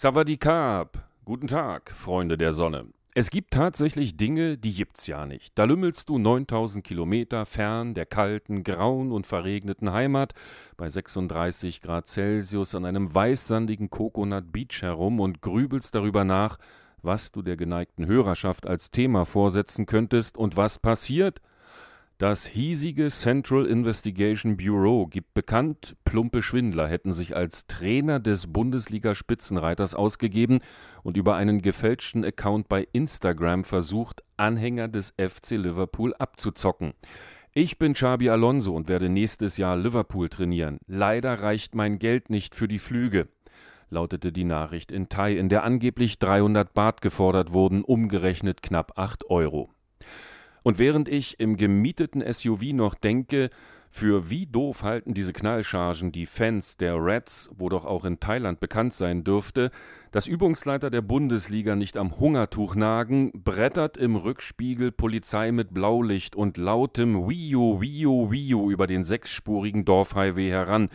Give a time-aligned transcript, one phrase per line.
[0.00, 1.08] Savadikab.
[1.24, 2.86] Guten Tag, Freunde der Sonne.
[3.16, 5.58] Es gibt tatsächlich Dinge, die gibt's ja nicht.
[5.58, 10.34] Da lümmelst du 9000 Kilometer fern der kalten, grauen und verregneten Heimat
[10.76, 16.58] bei 36 Grad Celsius an einem weißsandigen Coconut Beach herum und grübelst darüber nach,
[17.02, 21.40] was du der geneigten Hörerschaft als Thema vorsetzen könntest und was passiert?
[22.18, 29.94] Das hiesige Central Investigation Bureau gibt bekannt, plumpe Schwindler hätten sich als Trainer des Bundesliga-Spitzenreiters
[29.94, 30.58] ausgegeben
[31.04, 36.94] und über einen gefälschten Account bei Instagram versucht, Anhänger des FC Liverpool abzuzocken.
[37.52, 40.78] Ich bin Xabi Alonso und werde nächstes Jahr Liverpool trainieren.
[40.88, 43.28] Leider reicht mein Geld nicht für die Flüge
[43.90, 49.30] lautete die Nachricht in Thai, in der angeblich 300 Baht gefordert wurden, umgerechnet knapp 8
[49.30, 49.70] Euro.
[50.68, 53.48] Und während ich im gemieteten SUV noch denke,
[53.88, 58.60] für wie doof halten diese Knallchargen die Fans der Reds, wo doch auch in Thailand
[58.60, 59.70] bekannt sein dürfte,
[60.10, 66.58] dass Übungsleiter der Bundesliga nicht am Hungertuch nagen, brettert im Rückspiegel Polizei mit Blaulicht und
[66.58, 70.90] lautem Wio, Wio, Wio über den sechsspurigen Dorfhighway heran,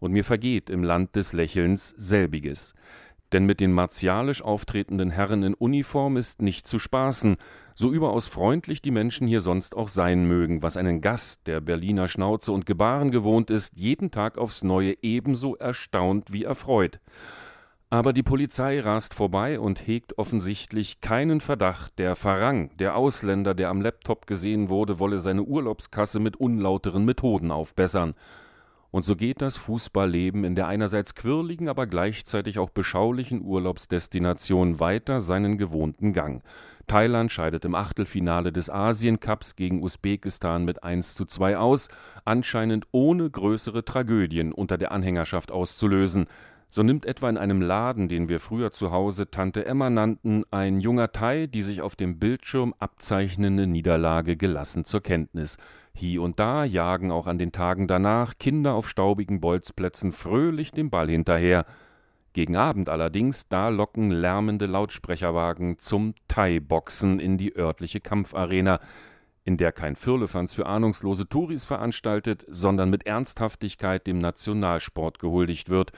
[0.00, 2.74] und mir vergeht im Land des Lächelns selbiges.
[3.32, 7.36] Denn mit den martialisch auftretenden Herren in Uniform ist nicht zu spaßen,
[7.74, 12.08] so überaus freundlich die Menschen hier sonst auch sein mögen, was einen Gast, der Berliner
[12.08, 17.00] Schnauze und Gebaren gewohnt ist, jeden Tag aufs Neue ebenso erstaunt wie erfreut.
[17.90, 23.70] Aber die Polizei rast vorbei und hegt offensichtlich keinen Verdacht, der Farang, der Ausländer, der
[23.70, 28.14] am Laptop gesehen wurde, wolle seine Urlaubskasse mit unlauteren Methoden aufbessern.
[28.98, 35.20] Und so geht das Fußballleben in der einerseits quirligen, aber gleichzeitig auch beschaulichen Urlaubsdestination weiter
[35.20, 36.42] seinen gewohnten Gang.
[36.88, 41.90] Thailand scheidet im Achtelfinale des Asiencups gegen Usbekistan mit 1 zu 2 aus,
[42.24, 46.26] anscheinend ohne größere Tragödien unter der Anhängerschaft auszulösen.
[46.70, 50.80] So nimmt etwa in einem Laden, den wir früher zu Hause Tante Emma nannten, ein
[50.80, 55.56] junger Thai die sich auf dem Bildschirm abzeichnende Niederlage gelassen zur Kenntnis.
[55.94, 60.90] Hie und da jagen auch an den Tagen danach Kinder auf staubigen Bolzplätzen fröhlich dem
[60.90, 61.64] Ball hinterher.
[62.34, 68.78] Gegen Abend allerdings, da locken lärmende Lautsprecherwagen zum Thai-Boxen in die örtliche Kampfarena,
[69.44, 75.92] in der kein Firlefanz für ahnungslose Touris veranstaltet, sondern mit Ernsthaftigkeit dem Nationalsport gehuldigt wird.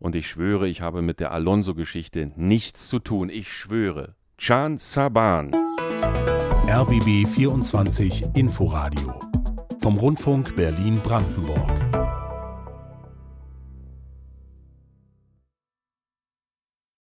[0.00, 3.28] Und ich schwöre, ich habe mit der Alonso-Geschichte nichts zu tun.
[3.28, 4.14] Ich schwöre.
[4.38, 5.52] Chan Saban.
[6.66, 9.20] RBB 24 Inforadio
[9.82, 11.99] vom Rundfunk Berlin-Brandenburg.